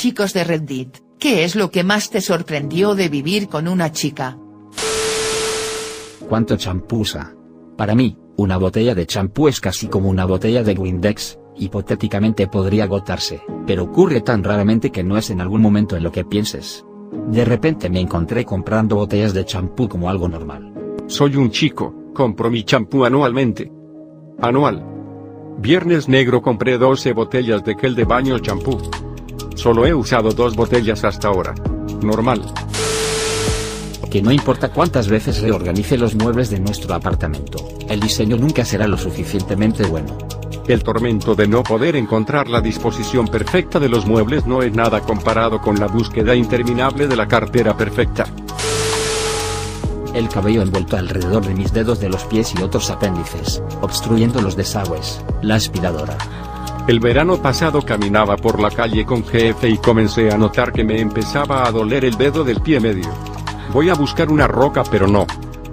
Chicos 0.00 0.32
de 0.32 0.44
Reddit, 0.44 0.96
¿qué 1.18 1.44
es 1.44 1.54
lo 1.54 1.70
que 1.70 1.84
más 1.84 2.08
te 2.08 2.22
sorprendió 2.22 2.94
de 2.94 3.10
vivir 3.10 3.48
con 3.48 3.68
una 3.68 3.92
chica? 3.92 4.38
¿Cuánto 6.26 6.56
champú 6.56 7.00
usa? 7.00 7.34
Para 7.76 7.94
mí, 7.94 8.16
una 8.38 8.56
botella 8.56 8.94
de 8.94 9.04
champú 9.04 9.46
es 9.46 9.60
casi 9.60 9.88
como 9.88 10.08
una 10.08 10.24
botella 10.24 10.62
de 10.62 10.72
Windex, 10.72 11.38
hipotéticamente 11.58 12.46
podría 12.46 12.84
agotarse, 12.84 13.42
pero 13.66 13.84
ocurre 13.84 14.22
tan 14.22 14.42
raramente 14.42 14.90
que 14.90 15.04
no 15.04 15.18
es 15.18 15.28
en 15.28 15.42
algún 15.42 15.60
momento 15.60 15.98
en 15.98 16.02
lo 16.02 16.12
que 16.12 16.24
pienses. 16.24 16.82
De 17.28 17.44
repente 17.44 17.90
me 17.90 18.00
encontré 18.00 18.46
comprando 18.46 18.96
botellas 18.96 19.34
de 19.34 19.44
champú 19.44 19.86
como 19.86 20.08
algo 20.08 20.30
normal. 20.30 20.72
Soy 21.08 21.36
un 21.36 21.50
chico, 21.50 21.94
compro 22.14 22.50
mi 22.50 22.64
champú 22.64 23.04
anualmente. 23.04 23.70
Anual. 24.40 24.82
Viernes 25.58 26.08
negro 26.08 26.40
compré 26.40 26.78
12 26.78 27.12
botellas 27.12 27.62
de 27.64 27.74
gel 27.74 27.94
de 27.94 28.04
baño 28.06 28.38
champú. 28.38 28.78
Solo 29.60 29.84
he 29.84 29.92
usado 29.92 30.30
dos 30.30 30.56
botellas 30.56 31.04
hasta 31.04 31.28
ahora. 31.28 31.54
Normal. 32.00 32.40
Que 34.10 34.22
no 34.22 34.32
importa 34.32 34.72
cuántas 34.72 35.06
veces 35.06 35.42
reorganice 35.42 35.98
los 35.98 36.14
muebles 36.14 36.48
de 36.48 36.58
nuestro 36.58 36.94
apartamento, 36.94 37.68
el 37.86 38.00
diseño 38.00 38.38
nunca 38.38 38.64
será 38.64 38.88
lo 38.88 38.96
suficientemente 38.96 39.84
bueno. 39.84 40.16
El 40.66 40.82
tormento 40.82 41.34
de 41.34 41.46
no 41.46 41.62
poder 41.62 41.94
encontrar 41.96 42.48
la 42.48 42.62
disposición 42.62 43.28
perfecta 43.28 43.78
de 43.78 43.90
los 43.90 44.06
muebles 44.06 44.46
no 44.46 44.62
es 44.62 44.72
nada 44.72 45.00
comparado 45.00 45.60
con 45.60 45.78
la 45.78 45.88
búsqueda 45.88 46.34
interminable 46.34 47.06
de 47.06 47.16
la 47.16 47.28
cartera 47.28 47.76
perfecta. 47.76 48.24
El 50.14 50.30
cabello 50.30 50.62
envuelto 50.62 50.96
alrededor 50.96 51.44
de 51.44 51.54
mis 51.54 51.70
dedos 51.74 52.00
de 52.00 52.08
los 52.08 52.24
pies 52.24 52.54
y 52.58 52.62
otros 52.62 52.88
apéndices, 52.88 53.62
obstruyendo 53.82 54.40
los 54.40 54.56
desagües, 54.56 55.22
la 55.42 55.56
aspiradora. 55.56 56.16
El 56.90 56.98
verano 56.98 57.40
pasado 57.40 57.82
caminaba 57.82 58.36
por 58.36 58.58
la 58.58 58.68
calle 58.68 59.06
con 59.06 59.24
jefe 59.24 59.68
y 59.68 59.78
comencé 59.78 60.32
a 60.32 60.36
notar 60.36 60.72
que 60.72 60.82
me 60.82 61.00
empezaba 61.00 61.64
a 61.64 61.70
doler 61.70 62.04
el 62.04 62.16
dedo 62.16 62.42
del 62.42 62.60
pie 62.60 62.80
medio. 62.80 63.08
Voy 63.72 63.90
a 63.90 63.94
buscar 63.94 64.28
una 64.28 64.48
roca 64.48 64.82
pero 64.90 65.06
no. 65.06 65.24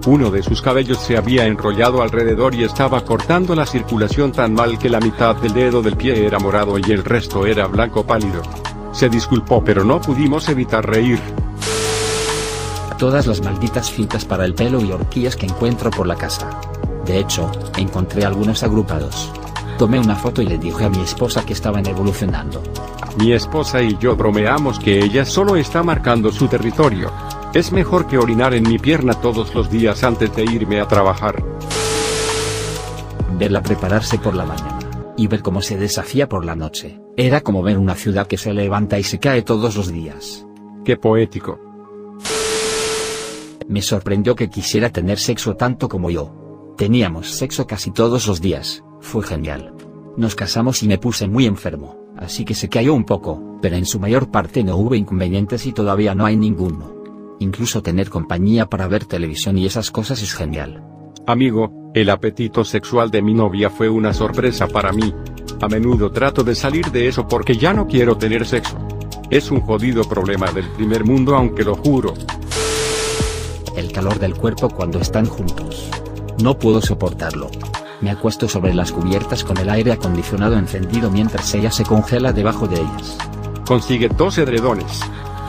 Uno 0.05 0.29
de 0.29 0.43
sus 0.43 0.61
cabellos 0.61 0.99
se 0.99 1.17
había 1.17 1.47
enrollado 1.47 2.03
alrededor 2.03 2.53
y 2.53 2.65
estaba 2.65 3.03
cortando 3.03 3.55
la 3.55 3.65
circulación 3.65 4.31
tan 4.31 4.53
mal 4.53 4.77
que 4.77 4.91
la 4.91 4.99
mitad 4.99 5.35
del 5.37 5.53
dedo 5.53 5.81
del 5.81 5.97
pie 5.97 6.23
era 6.23 6.37
morado 6.37 6.77
y 6.77 6.83
el 6.91 7.03
resto 7.03 7.47
era 7.47 7.65
blanco 7.65 8.05
pálido. 8.05 8.43
Se 8.91 9.09
disculpó 9.09 9.63
pero 9.63 9.83
no 9.83 9.99
pudimos 9.99 10.47
evitar 10.49 10.87
reír. 10.87 11.19
Todas 12.99 13.25
las 13.25 13.41
malditas 13.41 13.91
cintas 13.91 14.23
para 14.23 14.45
el 14.45 14.53
pelo 14.53 14.79
y 14.81 14.91
horquillas 14.91 15.35
que 15.35 15.47
encuentro 15.47 15.89
por 15.89 16.05
la 16.05 16.15
casa. 16.15 16.61
De 17.07 17.17
hecho, 17.17 17.51
encontré 17.75 18.23
algunos 18.23 18.61
agrupados. 18.61 19.31
Tomé 19.77 19.99
una 19.99 20.15
foto 20.15 20.41
y 20.41 20.47
le 20.47 20.57
dije 20.57 20.85
a 20.85 20.89
mi 20.89 21.01
esposa 21.01 21.45
que 21.45 21.53
estaban 21.53 21.85
evolucionando. 21.85 22.63
Mi 23.19 23.33
esposa 23.33 23.83
y 23.83 23.95
yo 23.99 24.15
bromeamos 24.15 24.79
que 24.79 24.97
ella 24.97 25.23
solo 25.23 25.55
está 25.55 25.83
marcando 25.83 26.31
su 26.31 26.47
territorio. 26.47 27.11
Es 27.53 27.71
mejor 27.71 28.07
que 28.07 28.17
orinar 28.17 28.55
en 28.55 28.67
mi 28.67 28.79
pierna 28.79 29.13
todos 29.13 29.53
los 29.53 29.69
días 29.69 30.03
antes 30.03 30.35
de 30.35 30.45
irme 30.45 30.81
a 30.81 30.87
trabajar. 30.87 31.43
Verla 33.37 33.61
prepararse 33.61 34.17
por 34.17 34.33
la 34.33 34.45
mañana, 34.45 34.79
y 35.15 35.27
ver 35.27 35.43
cómo 35.43 35.61
se 35.61 35.77
desafía 35.77 36.27
por 36.27 36.43
la 36.43 36.55
noche, 36.55 36.99
era 37.15 37.41
como 37.41 37.61
ver 37.61 37.77
una 37.77 37.93
ciudad 37.93 38.25
que 38.25 38.37
se 38.37 38.53
levanta 38.53 38.97
y 38.97 39.03
se 39.03 39.19
cae 39.19 39.43
todos 39.43 39.75
los 39.75 39.91
días. 39.91 40.47
Qué 40.83 40.97
poético. 40.97 41.59
Me 43.67 43.83
sorprendió 43.83 44.35
que 44.35 44.49
quisiera 44.49 44.89
tener 44.89 45.19
sexo 45.19 45.55
tanto 45.55 45.87
como 45.87 46.09
yo. 46.09 46.73
Teníamos 46.77 47.31
sexo 47.31 47.67
casi 47.67 47.91
todos 47.91 48.27
los 48.27 48.41
días, 48.41 48.83
fue 49.01 49.23
genial. 49.23 49.73
Nos 50.17 50.35
casamos 50.35 50.81
y 50.83 50.87
me 50.87 50.97
puse 50.97 51.27
muy 51.27 51.45
enfermo, 51.45 52.13
así 52.17 52.43
que 52.43 52.55
se 52.55 52.69
cayó 52.69 52.93
un 52.93 53.05
poco, 53.05 53.59
pero 53.61 53.75
en 53.75 53.85
su 53.85 53.99
mayor 53.99 54.31
parte 54.31 54.63
no 54.63 54.75
hubo 54.77 54.95
inconvenientes 54.95 55.65
y 55.65 55.73
todavía 55.73 56.15
no 56.15 56.25
hay 56.25 56.35
ninguno. 56.35 56.95
Incluso 57.39 57.83
tener 57.83 58.09
compañía 58.09 58.65
para 58.65 58.87
ver 58.87 59.05
televisión 59.05 59.57
y 59.57 59.65
esas 59.65 59.91
cosas 59.91 60.21
es 60.23 60.33
genial. 60.33 60.83
Amigo, 61.27 61.91
el 61.93 62.09
apetito 62.09 62.63
sexual 62.63 63.11
de 63.11 63.21
mi 63.21 63.33
novia 63.33 63.69
fue 63.69 63.89
una 63.89 64.13
sorpresa 64.13 64.67
para 64.67 64.91
mí. 64.91 65.13
A 65.61 65.67
menudo 65.67 66.11
trato 66.11 66.43
de 66.43 66.55
salir 66.55 66.89
de 66.91 67.07
eso 67.07 67.27
porque 67.27 67.57
ya 67.57 67.73
no 67.73 67.87
quiero 67.87 68.17
tener 68.17 68.45
sexo. 68.45 68.77
Es 69.29 69.51
un 69.51 69.61
jodido 69.61 70.03
problema 70.03 70.51
del 70.51 70.67
primer 70.69 71.03
mundo 71.03 71.35
aunque 71.35 71.63
lo 71.63 71.75
juro. 71.75 72.13
El 73.75 73.91
calor 73.91 74.17
del 74.19 74.35
cuerpo 74.35 74.69
cuando 74.69 74.99
están 74.99 75.25
juntos. 75.25 75.89
No 76.41 76.57
puedo 76.57 76.81
soportarlo. 76.81 77.49
Me 77.99 78.11
acuesto 78.11 78.47
sobre 78.47 78.75
las 78.75 78.91
cubiertas 78.91 79.43
con 79.43 79.57
el 79.57 79.69
aire 79.69 79.91
acondicionado 79.91 80.55
encendido 80.57 81.09
mientras 81.09 81.51
ella 81.55 81.71
se 81.71 81.83
congela 81.83 82.31
debajo 82.31 82.67
de 82.67 82.75
ellas. 82.75 83.17
Consigue 83.65 84.07
dos 84.07 84.37
edredones. 84.37 85.01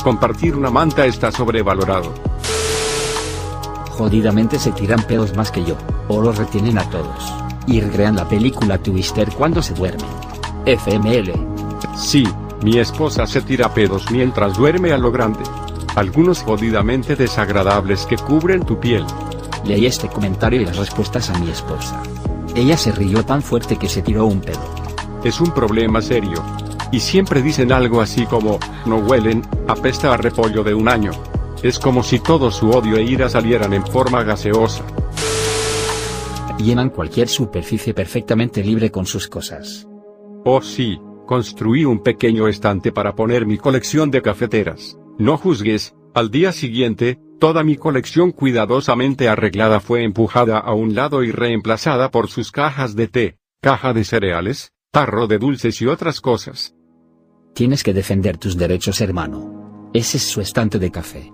Compartir 0.03 0.57
una 0.57 0.71
manta 0.71 1.05
está 1.05 1.31
sobrevalorado. 1.31 2.15
Jodidamente 3.91 4.59
se 4.59 4.73
tiran 4.73 5.03
pedos 5.03 5.37
más 5.37 5.51
que 5.51 5.63
yo, 5.65 5.77
o 6.09 6.23
los 6.23 6.39
retienen 6.39 6.79
a 6.79 6.89
todos. 6.89 7.35
Y 7.67 7.81
recrean 7.81 8.17
la 8.17 8.27
película 8.27 8.79
Twister 8.79 9.29
cuando 9.31 9.61
se 9.61 9.75
duermen. 9.75 10.07
FML. 10.65 11.35
Sí, 11.97 12.25
mi 12.63 12.79
esposa 12.79 13.27
se 13.27 13.43
tira 13.43 13.75
pedos 13.75 14.11
mientras 14.11 14.57
duerme 14.57 14.93
a 14.93 14.99
lo 14.99 15.13
grande. 15.13 15.41
Algunos 15.97 16.43
jodidamente 16.43 17.15
desagradables 17.15 18.07
que 18.07 18.17
cubren 18.17 18.65
tu 18.65 18.81
piel. 18.81 19.05
Leí 19.65 19.85
este 19.85 20.09
comentario 20.09 20.63
y 20.63 20.65
las 20.65 20.77
respuestas 20.77 21.29
a 21.29 21.39
mi 21.39 21.51
esposa. 21.51 22.03
Ella 22.55 22.77
se 22.77 22.93
rió 22.93 23.25
tan 23.25 23.43
fuerte 23.43 23.77
que 23.77 23.89
se 23.89 24.03
tiró 24.03 24.27
un 24.27 24.41
pedo. 24.41 24.61
Es 25.25 25.41
un 25.41 25.53
problema 25.53 26.01
serio. 26.01 26.43
Y 26.91 27.01
siempre 27.01 27.43
dicen 27.43 27.73
algo 27.73 28.01
así 28.01 28.25
como, 28.27 28.59
no 28.87 28.99
huelen, 28.99 29.43
apesta 29.67 30.15
a 30.15 30.17
repollo 30.17 30.65
de 30.65 30.75
un 30.75 30.89
año. 30.89 31.11
Es 31.63 31.79
como 31.79 32.03
si 32.03 32.21
todo 32.21 32.51
su 32.51 32.71
odio 32.71 32.97
e 32.97 33.03
ira 33.03 33.29
salieran 33.29 33.73
en 33.73 33.87
forma 33.87 34.23
gaseosa. 34.23 34.85
Llenan 36.59 36.91
cualquier 36.91 37.29
superficie 37.29 37.95
perfectamente 37.95 38.63
libre 38.63 38.91
con 38.91 39.07
sus 39.07 39.29
cosas. 39.29 39.87
Oh 40.45 40.63
sí, 40.63 40.99
construí 41.27 41.85
un 41.85 42.03
pequeño 42.03 42.49
estante 42.49 42.91
para 42.91 43.15
poner 43.15 43.45
mi 43.45 43.59
colección 43.59 44.11
de 44.11 44.23
cafeteras. 44.23 44.99
No 45.19 45.37
juzgues, 45.37 45.95
al 46.15 46.31
día 46.31 46.53
siguiente, 46.53 47.21
toda 47.39 47.63
mi 47.63 47.77
colección 47.77 48.33
cuidadosamente 48.33 49.29
arreglada 49.29 49.81
fue 49.81 50.05
empujada 50.05 50.59
a 50.59 50.75
un 50.75 50.95
lado 50.95 51.23
y 51.23 51.31
reemplazada 51.31 52.11
por 52.11 52.29
sus 52.29 52.53
cajas 52.53 52.97
de 52.97 53.09
té, 53.09 53.39
caja 53.61 53.93
de 53.93 54.05
cereales, 54.05 54.73
tarro 54.91 55.27
de 55.27 55.39
dulces 55.39 55.81
y 55.81 55.87
otras 55.87 56.21
cosas. 56.21 56.75
Tienes 57.55 57.83
que 57.83 57.95
defender 57.95 58.39
tus 58.39 58.57
derechos, 58.57 59.01
hermano. 59.01 59.91
Ese 59.95 60.19
es 60.19 60.25
su 60.25 60.41
estante 60.41 60.79
de 60.79 60.91
café. 60.91 61.33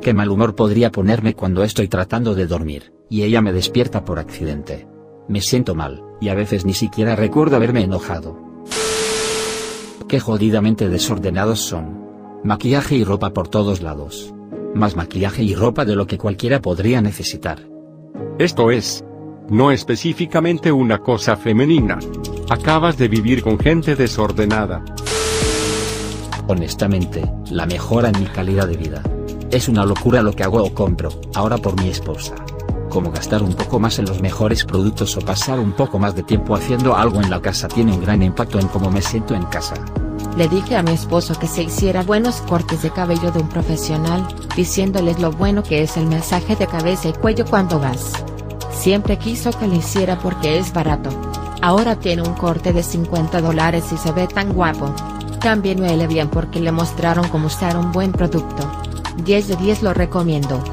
Qué 0.00 0.14
mal 0.14 0.30
humor 0.30 0.54
podría 0.54 0.90
ponerme 0.90 1.34
cuando 1.34 1.62
estoy 1.62 1.88
tratando 1.88 2.34
de 2.34 2.46
dormir, 2.46 2.92
y 3.08 3.22
ella 3.22 3.40
me 3.40 3.52
despierta 3.52 4.04
por 4.04 4.18
accidente. 4.18 4.88
Me 5.28 5.40
siento 5.40 5.74
mal, 5.74 6.02
y 6.20 6.28
a 6.28 6.34
veces 6.34 6.64
ni 6.64 6.74
siquiera 6.74 7.16
recuerdo 7.16 7.56
haberme 7.56 7.82
enojado. 7.82 8.38
Qué 10.08 10.20
jodidamente 10.20 10.88
desordenados 10.88 11.60
son. 11.60 12.02
Maquillaje 12.44 12.96
y 12.96 13.04
ropa 13.04 13.30
por 13.30 13.48
todos 13.48 13.82
lados. 13.82 14.34
Más 14.74 14.96
maquillaje 14.96 15.42
y 15.42 15.54
ropa 15.54 15.84
de 15.84 15.94
lo 15.94 16.06
que 16.06 16.16
cualquiera 16.18 16.60
podría 16.60 17.02
necesitar. 17.02 17.60
Esto 18.38 18.70
es, 18.70 19.04
no 19.50 19.70
específicamente 19.70 20.72
una 20.72 20.98
cosa 20.98 21.36
femenina. 21.36 21.98
Acabas 22.48 22.96
de 22.96 23.08
vivir 23.08 23.42
con 23.42 23.58
gente 23.58 23.96
desordenada. 23.96 24.82
Honestamente, 26.48 27.22
la 27.50 27.66
mejora 27.66 28.08
en 28.08 28.20
mi 28.20 28.26
calidad 28.26 28.66
de 28.66 28.76
vida. 28.76 29.02
Es 29.50 29.68
una 29.68 29.84
locura 29.84 30.22
lo 30.22 30.32
que 30.32 30.42
hago 30.42 30.62
o 30.62 30.72
compro, 30.72 31.10
ahora 31.34 31.58
por 31.58 31.78
mi 31.78 31.90
esposa. 31.90 32.34
Como 32.88 33.10
gastar 33.10 33.42
un 33.42 33.54
poco 33.54 33.78
más 33.78 33.98
en 33.98 34.06
los 34.06 34.22
mejores 34.22 34.64
productos 34.64 35.16
o 35.18 35.20
pasar 35.20 35.60
un 35.60 35.72
poco 35.72 35.98
más 35.98 36.16
de 36.16 36.22
tiempo 36.22 36.56
haciendo 36.56 36.96
algo 36.96 37.20
en 37.20 37.30
la 37.30 37.42
casa 37.42 37.68
tiene 37.68 37.92
un 37.92 38.00
gran 38.00 38.22
impacto 38.22 38.58
en 38.58 38.68
cómo 38.68 38.90
me 38.90 39.02
siento 39.02 39.34
en 39.34 39.44
casa. 39.44 39.74
Le 40.36 40.48
dije 40.48 40.76
a 40.76 40.82
mi 40.82 40.92
esposo 40.92 41.38
que 41.38 41.46
se 41.46 41.62
hiciera 41.62 42.02
buenos 42.02 42.36
cortes 42.42 42.82
de 42.82 42.90
cabello 42.90 43.30
de 43.32 43.40
un 43.40 43.48
profesional, 43.48 44.26
diciéndoles 44.56 45.20
lo 45.20 45.30
bueno 45.30 45.62
que 45.62 45.82
es 45.82 45.98
el 45.98 46.06
mensaje 46.06 46.56
de 46.56 46.66
cabeza 46.66 47.08
y 47.08 47.12
cuello 47.12 47.44
cuando 47.44 47.78
vas. 47.78 48.12
Siempre 48.72 49.18
quiso 49.18 49.50
que 49.50 49.66
lo 49.66 49.74
hiciera 49.74 50.18
porque 50.18 50.58
es 50.58 50.72
barato. 50.72 51.10
Ahora 51.60 51.96
tiene 51.96 52.22
un 52.22 52.32
corte 52.32 52.72
de 52.72 52.82
50 52.82 53.42
dólares 53.42 53.84
y 53.92 53.98
se 53.98 54.10
ve 54.12 54.26
tan 54.26 54.54
guapo. 54.54 54.94
También 55.38 55.82
huele 55.82 56.06
bien 56.06 56.28
porque 56.28 56.60
le 56.60 56.72
mostraron 56.72 57.28
cómo 57.28 57.48
usar 57.48 57.76
un 57.76 57.92
buen 57.92 58.10
producto. 58.10 58.70
10 59.24 59.48
de 59.48 59.56
10 59.56 59.82
lo 59.82 59.92
recomiendo. 59.92 60.64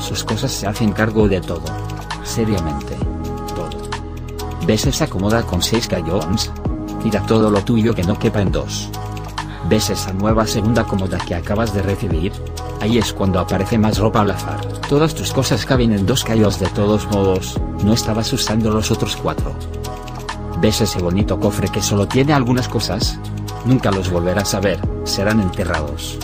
Sus 0.00 0.24
cosas 0.24 0.50
se 0.50 0.66
hacen 0.66 0.92
cargo 0.92 1.28
de 1.28 1.42
todo. 1.42 1.62
Seriamente. 2.24 2.96
Todo. 3.54 3.70
¿Ves 4.66 4.86
esa 4.86 5.06
cómoda 5.06 5.42
con 5.42 5.60
6 5.60 5.88
gallones? 5.88 6.50
Tira 7.02 7.20
todo 7.26 7.50
lo 7.50 7.62
tuyo 7.62 7.94
que 7.94 8.04
no 8.04 8.18
quepa 8.18 8.40
en 8.40 8.52
dos. 8.52 8.88
¿Ves 9.68 9.90
esa 9.90 10.12
nueva 10.12 10.46
segunda 10.46 10.84
cómoda 10.84 11.18
que 11.18 11.34
acabas 11.34 11.72
de 11.74 11.82
recibir? 11.82 12.32
Ahí 12.80 12.98
es 12.98 13.12
cuando 13.12 13.38
aparece 13.38 13.78
más 13.78 13.98
ropa 13.98 14.20
al 14.22 14.32
azar. 14.32 14.60
Todas 14.88 15.14
tus 15.14 15.32
cosas 15.32 15.64
caben 15.64 15.92
en 15.92 16.04
dos 16.04 16.24
callos 16.24 16.58
de 16.58 16.66
todos 16.66 17.06
modos, 17.10 17.60
no 17.84 17.92
estabas 17.92 18.32
usando 18.32 18.70
los 18.70 18.90
otros 18.90 19.16
cuatro. 19.16 19.54
¿Ves 20.60 20.80
ese 20.80 21.00
bonito 21.00 21.38
cofre 21.38 21.68
que 21.68 21.82
solo 21.82 22.06
tiene 22.06 22.32
algunas 22.32 22.68
cosas? 22.68 23.18
Nunca 23.64 23.90
los 23.90 24.10
volverás 24.10 24.54
a 24.54 24.60
ver, 24.60 24.80
serán 25.04 25.40
enterrados. 25.40 26.18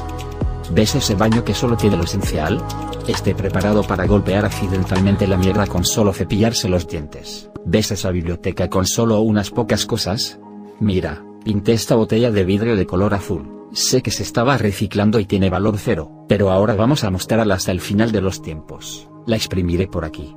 ¿Ves 0.73 0.95
ese 0.97 1.15
baño 1.15 1.45
que 1.45 1.55
solo 1.55 1.77
tiene 1.77 1.97
lo 1.97 2.05
esencial? 2.05 2.63
Esté 3.07 3.35
preparado 3.35 3.83
para 3.83 4.07
golpear 4.07 4.45
accidentalmente 4.45 5.27
la 5.27 5.37
mierda 5.37 5.67
con 5.67 5.85
solo 5.85 6.13
cepillarse 6.13 6.69
los 6.69 6.87
dientes. 6.87 7.51
¿Ves 7.65 7.91
esa 7.91 8.11
biblioteca 8.11 8.69
con 8.69 8.85
solo 8.85 9.21
unas 9.21 9.51
pocas 9.51 9.87
cosas? 9.87 10.39
Mira, 10.81 11.25
pinté 11.45 11.73
esta 11.73 11.97
botella 11.97 12.31
de 12.31 12.45
vidrio 12.45 12.77
de 12.77 12.87
color 12.87 13.15
azul. 13.15 13.67
Sé 13.73 14.01
que 14.01 14.11
se 14.11 14.23
estaba 14.23 14.57
reciclando 14.57 15.19
y 15.19 15.27
tiene 15.27 15.51
valor 15.51 15.77
cero, 15.77 16.25
pero 16.29 16.51
ahora 16.51 16.75
vamos 16.75 17.05
a 17.05 17.11
mostrarla 17.11 17.55
hasta 17.55 17.73
el 17.73 17.81
final 17.81 18.13
de 18.13 18.21
los 18.21 18.41
tiempos. 18.43 19.09
La 19.27 19.37
exprimiré 19.37 19.89
por 19.89 20.05
aquí. 20.05 20.35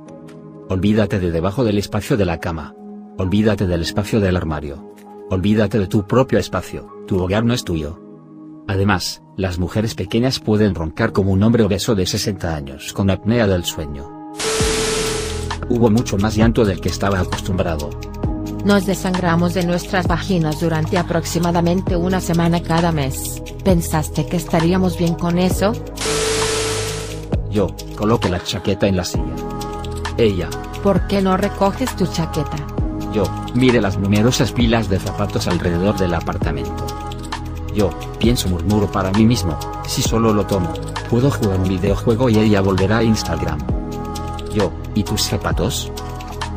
Olvídate 0.68 1.20
de 1.20 1.30
debajo 1.30 1.64
del 1.64 1.78
espacio 1.78 2.16
de 2.16 2.24
la 2.24 2.40
cama. 2.40 2.74
Olvídate 3.18 3.66
del 3.66 3.82
espacio 3.82 4.20
del 4.20 4.36
armario. 4.36 4.92
Olvídate 5.30 5.78
de 5.78 5.86
tu 5.86 6.06
propio 6.06 6.38
espacio, 6.38 6.88
tu 7.06 7.18
hogar 7.22 7.44
no 7.44 7.54
es 7.54 7.64
tuyo. 7.64 8.00
Además, 8.66 9.22
las 9.36 9.58
mujeres 9.58 9.94
pequeñas 9.94 10.40
pueden 10.40 10.74
roncar 10.74 11.12
como 11.12 11.32
un 11.32 11.42
hombre 11.42 11.62
obeso 11.62 11.94
de 11.94 12.06
60 12.06 12.54
años 12.54 12.92
con 12.92 13.10
apnea 13.10 13.46
del 13.46 13.64
sueño. 13.64 14.32
Hubo 15.68 15.90
mucho 15.90 16.18
más 16.18 16.36
llanto 16.36 16.64
del 16.64 16.80
que 16.80 16.88
estaba 16.88 17.20
acostumbrado. 17.20 17.90
Nos 18.64 18.86
desangramos 18.86 19.54
de 19.54 19.66
nuestras 19.66 20.06
vaginas 20.06 20.60
durante 20.60 20.96
aproximadamente 20.96 21.96
una 21.96 22.20
semana 22.20 22.62
cada 22.62 22.92
mes. 22.92 23.42
¿Pensaste 23.64 24.26
que 24.26 24.36
estaríamos 24.36 24.96
bien 24.96 25.14
con 25.14 25.38
eso? 25.38 25.72
Yo, 27.50 27.74
coloque 27.96 28.28
la 28.28 28.42
chaqueta 28.42 28.86
en 28.86 28.96
la 28.96 29.04
silla. 29.04 29.34
Ella, 30.16 30.48
¿Por 30.82 31.06
qué 31.06 31.22
no 31.22 31.36
recoges 31.36 31.94
tu 31.96 32.06
chaqueta? 32.06 32.56
yo, 33.12 33.24
mire 33.54 33.80
las 33.80 33.98
numerosas 33.98 34.52
pilas 34.52 34.88
de 34.88 34.98
zapatos 34.98 35.46
alrededor 35.46 35.96
del 35.98 36.14
apartamento. 36.14 36.86
Yo, 37.74 37.90
pienso 38.18 38.48
murmuro 38.48 38.90
para 38.90 39.10
mí 39.12 39.24
mismo, 39.24 39.58
si 39.86 40.02
solo 40.02 40.32
lo 40.32 40.46
tomo, 40.46 40.72
puedo 41.10 41.30
jugar 41.30 41.60
un 41.60 41.68
videojuego 41.68 42.30
y 42.30 42.38
ella 42.38 42.60
volverá 42.62 42.98
a 42.98 43.02
Instagram. 43.02 43.58
Yo, 44.54 44.72
¿y 44.94 45.02
tus 45.02 45.22
zapatos? 45.22 45.92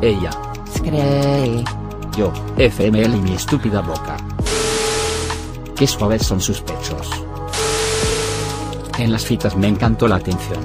Ella, 0.01 0.31
Scree. 0.75 1.63
Yo, 2.15 2.31
FML 2.57 3.15
y 3.15 3.21
mi 3.21 3.33
estúpida 3.33 3.81
boca. 3.81 4.17
Qué 5.75 5.85
suaves 5.85 6.25
son 6.25 6.39
sus 6.39 6.61
pechos. 6.61 7.09
En 8.97 9.11
las 9.11 9.23
citas 9.23 9.57
me 9.57 9.67
encantó 9.67 10.07
la 10.07 10.15
atención. 10.15 10.63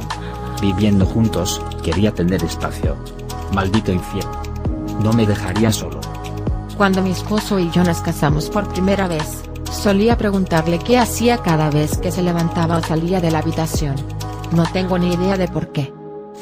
Viviendo 0.62 1.04
juntos, 1.04 1.60
quería 1.82 2.12
tener 2.12 2.44
espacio. 2.44 2.96
Maldito 3.52 3.90
infierno. 3.90 4.40
No 5.02 5.12
me 5.12 5.26
dejaría 5.26 5.72
solo. 5.72 6.00
Cuando 6.76 7.02
mi 7.02 7.10
esposo 7.10 7.58
y 7.58 7.70
yo 7.70 7.82
nos 7.82 8.00
casamos 8.00 8.48
por 8.50 8.68
primera 8.68 9.08
vez, 9.08 9.42
solía 9.70 10.16
preguntarle 10.16 10.78
qué 10.78 10.98
hacía 10.98 11.38
cada 11.38 11.70
vez 11.70 11.98
que 11.98 12.12
se 12.12 12.22
levantaba 12.22 12.78
o 12.78 12.82
salía 12.82 13.20
de 13.20 13.30
la 13.32 13.40
habitación. 13.40 13.96
No 14.52 14.64
tengo 14.72 14.98
ni 14.98 15.12
idea 15.12 15.36
de 15.36 15.48
por 15.48 15.72
qué. 15.72 15.92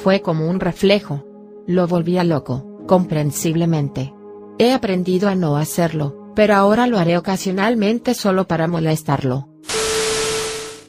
Fue 0.02 0.20
como 0.20 0.48
un 0.48 0.60
reflejo. 0.60 1.24
Lo 1.66 1.86
volvía 1.86 2.24
loco, 2.24 2.64
comprensiblemente. 2.86 4.14
He 4.58 4.72
aprendido 4.72 5.28
a 5.28 5.34
no 5.36 5.56
hacerlo, 5.56 6.32
pero 6.34 6.54
ahora 6.54 6.86
lo 6.86 6.98
haré 6.98 7.16
ocasionalmente 7.16 8.14
solo 8.14 8.46
para 8.48 8.66
molestarlo. 8.66 9.48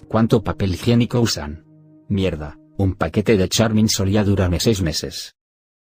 ¿Cuánto 0.08 0.44
papel 0.44 0.74
higiénico 0.74 1.20
usan? 1.22 1.66
Mierda, 2.08 2.58
un 2.78 2.96
paquete 2.96 3.38
de 3.38 3.48
Charmin 3.48 3.88
solía 3.88 4.24
durarme 4.24 4.60
seis 4.60 4.82
meses. 4.82 5.36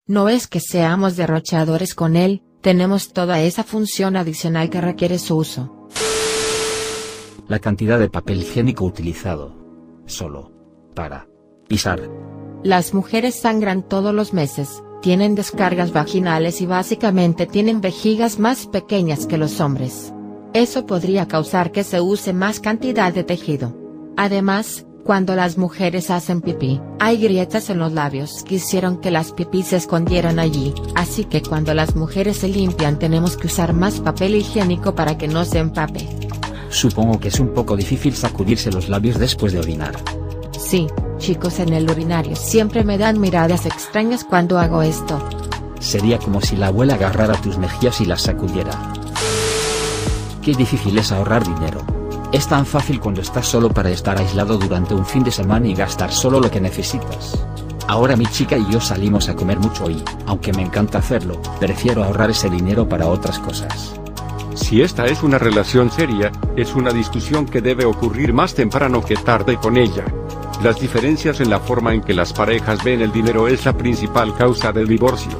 No 0.06 0.28
es 0.28 0.48
que 0.48 0.58
seamos 0.58 1.16
derrochadores 1.16 1.94
con 1.94 2.16
él, 2.16 2.42
tenemos 2.60 3.12
toda 3.12 3.40
esa 3.40 3.62
función 3.62 4.16
adicional 4.16 4.68
que 4.68 4.80
requiere 4.80 5.20
su 5.20 5.36
uso. 5.36 5.88
La 7.46 7.60
cantidad 7.60 8.00
de 8.00 8.10
papel 8.10 8.40
higiénico 8.40 8.84
utilizado. 8.84 9.54
Solo. 10.06 10.52
Para. 10.94 11.28
Pisar. 11.68 12.00
Las 12.64 12.94
mujeres 12.94 13.36
sangran 13.36 13.88
todos 13.88 14.12
los 14.12 14.32
meses, 14.32 14.82
tienen 15.00 15.34
descargas 15.34 15.92
vaginales 15.92 16.60
y 16.60 16.66
básicamente 16.66 17.46
tienen 17.46 17.80
vejigas 17.80 18.38
más 18.38 18.66
pequeñas 18.66 19.26
que 19.26 19.38
los 19.38 19.60
hombres. 19.60 20.12
Eso 20.52 20.86
podría 20.86 21.26
causar 21.28 21.72
que 21.72 21.84
se 21.84 22.00
use 22.00 22.32
más 22.32 22.60
cantidad 22.60 23.12
de 23.12 23.24
tejido. 23.24 23.74
Además, 24.16 24.84
cuando 25.04 25.34
las 25.34 25.56
mujeres 25.56 26.10
hacen 26.10 26.42
pipí, 26.42 26.80
hay 26.98 27.16
grietas 27.16 27.70
en 27.70 27.78
los 27.78 27.92
labios 27.92 28.44
que 28.44 28.56
hicieron 28.56 29.00
que 29.00 29.10
las 29.10 29.32
pipí 29.32 29.62
se 29.62 29.76
escondieran 29.76 30.38
allí, 30.38 30.74
así 30.94 31.24
que 31.24 31.40
cuando 31.40 31.72
las 31.72 31.96
mujeres 31.96 32.38
se 32.38 32.48
limpian 32.48 32.98
tenemos 32.98 33.36
que 33.36 33.46
usar 33.46 33.72
más 33.72 34.00
papel 34.00 34.34
higiénico 34.34 34.94
para 34.94 35.16
que 35.16 35.28
no 35.28 35.44
se 35.44 35.58
empape. 35.58 36.06
Supongo 36.68 37.18
que 37.18 37.28
es 37.28 37.40
un 37.40 37.54
poco 37.54 37.76
difícil 37.76 38.14
sacudirse 38.14 38.70
los 38.70 38.88
labios 38.88 39.18
después 39.18 39.52
de 39.52 39.60
orinar. 39.60 39.96
Sí, 40.58 40.86
chicos 41.20 41.60
en 41.60 41.72
el 41.72 41.88
urinario 41.88 42.34
siempre 42.34 42.82
me 42.82 42.98
dan 42.98 43.20
miradas 43.20 43.66
extrañas 43.66 44.24
cuando 44.24 44.58
hago 44.58 44.82
esto. 44.82 45.22
Sería 45.78 46.18
como 46.18 46.40
si 46.40 46.56
la 46.56 46.68
abuela 46.68 46.94
agarrara 46.94 47.34
tus 47.34 47.58
mejillas 47.58 48.00
y 48.00 48.06
las 48.06 48.22
sacudiera. 48.22 48.72
Qué 50.42 50.54
difícil 50.54 50.98
es 50.98 51.12
ahorrar 51.12 51.44
dinero. 51.44 51.82
Es 52.32 52.48
tan 52.48 52.64
fácil 52.64 53.00
cuando 53.00 53.20
estás 53.20 53.46
solo 53.46 53.68
para 53.68 53.90
estar 53.90 54.18
aislado 54.18 54.56
durante 54.56 54.94
un 54.94 55.04
fin 55.04 55.22
de 55.22 55.30
semana 55.30 55.68
y 55.68 55.74
gastar 55.74 56.10
solo 56.12 56.40
lo 56.40 56.50
que 56.50 56.60
necesitas. 56.60 57.38
Ahora 57.86 58.16
mi 58.16 58.26
chica 58.26 58.56
y 58.56 58.70
yo 58.70 58.80
salimos 58.80 59.28
a 59.28 59.36
comer 59.36 59.58
mucho 59.58 59.90
y, 59.90 60.02
aunque 60.26 60.52
me 60.52 60.62
encanta 60.62 60.98
hacerlo, 60.98 61.40
prefiero 61.58 62.02
ahorrar 62.02 62.30
ese 62.30 62.48
dinero 62.48 62.88
para 62.88 63.08
otras 63.08 63.38
cosas. 63.40 63.94
Si 64.54 64.80
esta 64.80 65.06
es 65.06 65.22
una 65.22 65.38
relación 65.38 65.90
seria, 65.90 66.32
es 66.56 66.74
una 66.74 66.92
discusión 66.92 67.46
que 67.46 67.60
debe 67.60 67.84
ocurrir 67.84 68.32
más 68.32 68.54
temprano 68.54 69.04
que 69.04 69.16
tarde 69.16 69.56
con 69.56 69.76
ella. 69.76 70.04
Las 70.62 70.78
diferencias 70.78 71.40
en 71.40 71.48
la 71.48 71.58
forma 71.58 71.94
en 71.94 72.02
que 72.02 72.12
las 72.12 72.34
parejas 72.34 72.84
ven 72.84 73.00
el 73.00 73.10
dinero 73.10 73.48
es 73.48 73.64
la 73.64 73.72
principal 73.72 74.36
causa 74.36 74.70
del 74.70 74.86
divorcio. 74.86 75.32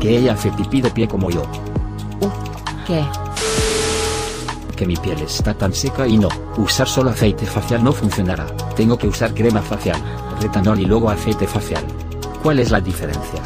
Que 0.00 0.16
ella 0.16 0.32
hace 0.32 0.50
pipí 0.52 0.80
de 0.80 0.90
pie 0.90 1.06
como 1.06 1.28
yo. 1.28 1.42
¿Qué? 2.86 3.04
Que 4.74 4.86
mi 4.86 4.96
piel 4.96 5.20
está 5.20 5.52
tan 5.52 5.74
seca 5.74 6.06
y 6.06 6.16
no, 6.16 6.28
usar 6.56 6.88
solo 6.88 7.10
aceite 7.10 7.44
facial 7.44 7.84
no 7.84 7.92
funcionará. 7.92 8.46
Tengo 8.74 8.96
que 8.96 9.08
usar 9.08 9.34
crema 9.34 9.60
facial, 9.60 10.00
retanol 10.40 10.80
y 10.80 10.86
luego 10.86 11.10
aceite 11.10 11.46
facial. 11.46 11.84
¿Cuál 12.42 12.60
es 12.60 12.70
la 12.70 12.80
diferencia? 12.80 13.42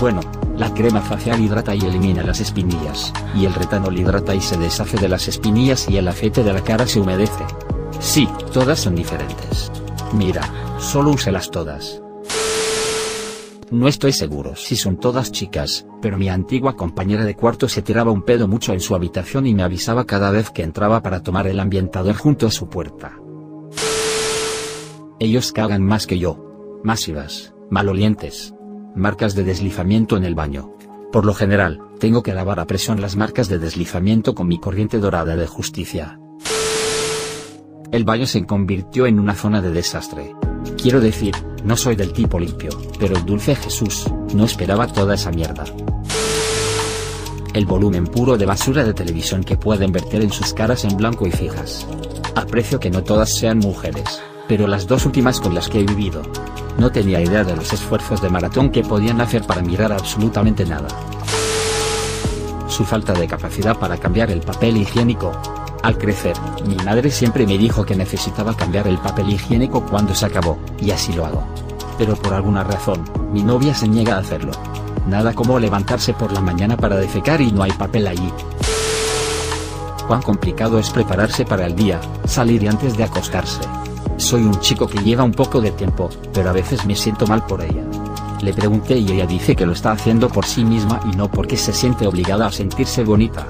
Bueno, 0.00 0.22
la 0.56 0.74
crema 0.74 1.00
facial 1.00 1.40
hidrata 1.40 1.72
y 1.72 1.78
elimina 1.82 2.24
las 2.24 2.40
espinillas, 2.40 3.12
y 3.36 3.44
el 3.44 3.54
retanol 3.54 3.96
hidrata 3.96 4.34
y 4.34 4.40
se 4.40 4.56
deshace 4.56 4.96
de 4.96 5.08
las 5.08 5.28
espinillas 5.28 5.88
y 5.88 5.98
el 5.98 6.08
aceite 6.08 6.42
de 6.42 6.52
la 6.52 6.64
cara 6.64 6.84
se 6.84 6.98
humedece. 6.98 7.44
Sí, 8.04 8.28
todas 8.52 8.78
son 8.78 8.94
diferentes. 8.94 9.72
Mira, 10.12 10.42
solo 10.78 11.10
úselas 11.10 11.50
todas. 11.50 12.02
No 13.70 13.88
estoy 13.88 14.12
seguro 14.12 14.54
si 14.56 14.76
son 14.76 15.00
todas 15.00 15.32
chicas, 15.32 15.86
pero 16.02 16.18
mi 16.18 16.28
antigua 16.28 16.76
compañera 16.76 17.24
de 17.24 17.34
cuarto 17.34 17.66
se 17.66 17.80
tiraba 17.80 18.12
un 18.12 18.22
pedo 18.22 18.46
mucho 18.46 18.74
en 18.74 18.80
su 18.80 18.94
habitación 18.94 19.46
y 19.46 19.54
me 19.54 19.62
avisaba 19.62 20.04
cada 20.04 20.30
vez 20.30 20.50
que 20.50 20.62
entraba 20.62 21.02
para 21.02 21.22
tomar 21.22 21.46
el 21.46 21.58
ambientador 21.58 22.14
junto 22.14 22.46
a 22.46 22.50
su 22.50 22.68
puerta. 22.68 23.18
Ellos 25.18 25.50
cagan 25.50 25.82
más 25.82 26.06
que 26.06 26.18
yo. 26.18 26.80
Masivas, 26.84 27.54
malolientes. 27.70 28.54
Marcas 28.94 29.34
de 29.34 29.44
deslizamiento 29.44 30.18
en 30.18 30.24
el 30.24 30.34
baño. 30.34 30.76
Por 31.10 31.24
lo 31.24 31.32
general, 31.32 31.80
tengo 31.98 32.22
que 32.22 32.34
lavar 32.34 32.60
a 32.60 32.66
presión 32.66 33.00
las 33.00 33.16
marcas 33.16 33.48
de 33.48 33.58
deslizamiento 33.58 34.34
con 34.34 34.46
mi 34.46 34.60
corriente 34.60 34.98
dorada 34.98 35.36
de 35.36 35.46
justicia. 35.46 36.20
El 37.94 38.02
baño 38.02 38.26
se 38.26 38.44
convirtió 38.44 39.06
en 39.06 39.20
una 39.20 39.36
zona 39.36 39.62
de 39.62 39.70
desastre. 39.70 40.34
Quiero 40.82 41.00
decir, 41.00 41.32
no 41.62 41.76
soy 41.76 41.94
del 41.94 42.12
tipo 42.12 42.40
limpio, 42.40 42.70
pero 42.98 43.16
el 43.16 43.24
dulce 43.24 43.54
Jesús, 43.54 44.10
no 44.34 44.46
esperaba 44.46 44.88
toda 44.88 45.14
esa 45.14 45.30
mierda. 45.30 45.64
El 47.52 47.66
volumen 47.66 48.08
puro 48.08 48.36
de 48.36 48.46
basura 48.46 48.82
de 48.82 48.94
televisión 48.94 49.44
que 49.44 49.56
pueden 49.56 49.92
verter 49.92 50.22
en 50.22 50.32
sus 50.32 50.52
caras 50.52 50.84
en 50.84 50.96
blanco 50.96 51.24
y 51.28 51.30
fijas. 51.30 51.86
Aprecio 52.34 52.80
que 52.80 52.90
no 52.90 53.04
todas 53.04 53.32
sean 53.32 53.60
mujeres, 53.60 54.20
pero 54.48 54.66
las 54.66 54.88
dos 54.88 55.06
últimas 55.06 55.38
con 55.38 55.54
las 55.54 55.68
que 55.68 55.78
he 55.78 55.84
vivido. 55.84 56.22
No 56.78 56.90
tenía 56.90 57.20
idea 57.20 57.44
de 57.44 57.54
los 57.54 57.72
esfuerzos 57.72 58.20
de 58.20 58.28
maratón 58.28 58.72
que 58.72 58.82
podían 58.82 59.20
hacer 59.20 59.44
para 59.44 59.62
mirar 59.62 59.92
absolutamente 59.92 60.64
nada. 60.64 60.88
Su 62.74 62.84
falta 62.84 63.12
de 63.12 63.28
capacidad 63.28 63.78
para 63.78 63.98
cambiar 63.98 64.32
el 64.32 64.40
papel 64.40 64.76
higiénico, 64.76 65.30
al 65.84 65.96
crecer, 65.96 66.34
mi 66.66 66.74
madre 66.74 67.08
siempre 67.08 67.46
me 67.46 67.56
dijo 67.56 67.86
que 67.86 67.94
necesitaba 67.94 68.56
cambiar 68.56 68.88
el 68.88 68.98
papel 68.98 69.30
higiénico 69.30 69.86
cuando 69.86 70.12
se 70.12 70.26
acabó, 70.26 70.58
y 70.80 70.90
así 70.90 71.12
lo 71.12 71.24
hago. 71.24 71.44
Pero 71.98 72.16
por 72.16 72.34
alguna 72.34 72.64
razón, 72.64 73.04
mi 73.32 73.44
novia 73.44 73.76
se 73.76 73.86
niega 73.86 74.16
a 74.16 74.18
hacerlo. 74.18 74.50
Nada 75.06 75.34
como 75.34 75.60
levantarse 75.60 76.14
por 76.14 76.32
la 76.32 76.40
mañana 76.40 76.76
para 76.76 76.96
defecar 76.96 77.40
y 77.40 77.52
no 77.52 77.62
hay 77.62 77.70
papel 77.70 78.08
allí. 78.08 78.32
Cuán 80.08 80.22
complicado 80.22 80.80
es 80.80 80.90
prepararse 80.90 81.44
para 81.44 81.66
el 81.66 81.76
día, 81.76 82.00
salir 82.24 82.64
y 82.64 82.66
antes 82.66 82.96
de 82.96 83.04
acostarse. 83.04 83.60
Soy 84.16 84.42
un 84.42 84.58
chico 84.58 84.88
que 84.88 84.98
lleva 84.98 85.22
un 85.22 85.30
poco 85.32 85.60
de 85.60 85.70
tiempo, 85.70 86.10
pero 86.32 86.50
a 86.50 86.52
veces 86.52 86.84
me 86.86 86.96
siento 86.96 87.24
mal 87.28 87.46
por 87.46 87.62
ella. 87.62 87.84
Le 88.44 88.52
pregunté 88.52 88.98
y 88.98 89.10
ella 89.10 89.26
dice 89.26 89.56
que 89.56 89.64
lo 89.64 89.72
está 89.72 89.92
haciendo 89.92 90.28
por 90.28 90.44
sí 90.44 90.66
misma 90.66 91.00
y 91.10 91.16
no 91.16 91.30
porque 91.30 91.56
se 91.56 91.72
siente 91.72 92.06
obligada 92.06 92.44
a 92.44 92.52
sentirse 92.52 93.02
bonita. 93.02 93.48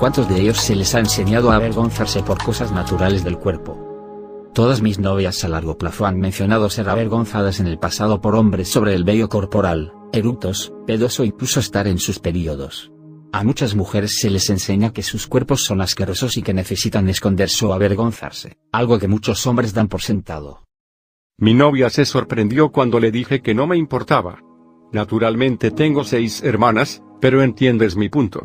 ¿Cuántos 0.00 0.28
de 0.28 0.40
ellos 0.40 0.56
se 0.56 0.74
les 0.74 0.96
ha 0.96 0.98
enseñado 0.98 1.52
a 1.52 1.54
avergonzarse 1.54 2.24
por 2.24 2.42
cosas 2.42 2.72
naturales 2.72 3.22
del 3.22 3.38
cuerpo? 3.38 3.78
Todas 4.52 4.82
mis 4.82 4.98
novias 4.98 5.44
a 5.44 5.48
largo 5.48 5.78
plazo 5.78 6.06
han 6.06 6.18
mencionado 6.18 6.68
ser 6.70 6.88
avergonzadas 6.88 7.60
en 7.60 7.68
el 7.68 7.78
pasado 7.78 8.20
por 8.20 8.34
hombres 8.34 8.66
sobre 8.66 8.94
el 8.94 9.04
vello 9.04 9.28
corporal, 9.28 9.92
eructos, 10.12 10.72
pedos 10.84 11.20
o 11.20 11.24
incluso 11.24 11.60
estar 11.60 11.86
en 11.86 11.98
sus 11.98 12.18
periodos. 12.18 12.90
A 13.32 13.44
muchas 13.44 13.76
mujeres 13.76 14.16
se 14.18 14.28
les 14.28 14.50
enseña 14.50 14.92
que 14.92 15.04
sus 15.04 15.28
cuerpos 15.28 15.62
son 15.62 15.80
asquerosos 15.80 16.36
y 16.36 16.42
que 16.42 16.52
necesitan 16.52 17.08
esconderse 17.08 17.64
o 17.64 17.72
avergonzarse, 17.72 18.56
algo 18.72 18.98
que 18.98 19.06
muchos 19.06 19.46
hombres 19.46 19.72
dan 19.72 19.86
por 19.86 20.02
sentado. 20.02 20.63
Mi 21.36 21.52
novia 21.52 21.90
se 21.90 22.04
sorprendió 22.04 22.70
cuando 22.70 23.00
le 23.00 23.10
dije 23.10 23.42
que 23.42 23.54
no 23.54 23.66
me 23.66 23.76
importaba. 23.76 24.38
Naturalmente 24.92 25.72
tengo 25.72 26.04
seis 26.04 26.44
hermanas, 26.44 27.02
pero 27.20 27.42
entiendes 27.42 27.96
mi 27.96 28.08
punto. 28.08 28.44